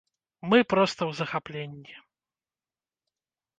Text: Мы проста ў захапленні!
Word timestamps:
Мы 0.53 0.57
проста 0.71 0.97
ў 0.97 1.11
захапленні! 1.19 1.93